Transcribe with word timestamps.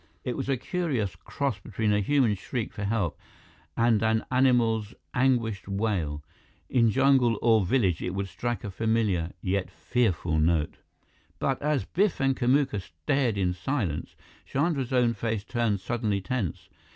It 0.23 0.35
was 0.35 0.49
a 0.49 0.57
curious 0.57 1.15
cross 1.15 1.59
between 1.59 1.93
a 1.93 1.99
human 1.99 2.33
shriek 2.33 2.73
for 2.73 2.85
help 2.85 3.19
and 3.77 4.01
an 4.01 4.25
animal's 4.31 4.95
anguished 5.13 5.67
wail. 5.67 6.23
In 6.71 6.89
jungle 6.89 7.37
or 7.39 7.63
village, 7.63 8.01
it 8.01 8.15
would 8.15 8.27
strike 8.27 8.63
a 8.63 8.71
familiar, 8.71 9.33
yet 9.41 9.69
fearful 9.69 10.39
note. 10.39 10.77
But 11.37 11.61
as 11.61 11.85
Biff 11.85 12.19
and 12.19 12.35
Kamuka 12.35 12.81
stared 12.81 13.37
in 13.37 13.53
silence, 13.53 14.15
Chandra's 14.43 14.91
own 14.91 15.13
face 15.13 15.43
turned 15.43 15.81
suddenly 15.81 16.19
tense. 16.19 16.67